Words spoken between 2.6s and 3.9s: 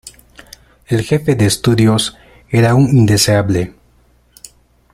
un indeseable.